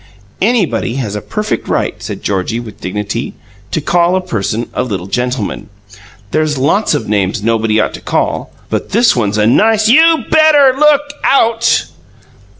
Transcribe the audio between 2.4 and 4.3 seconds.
with, dignity, "to call a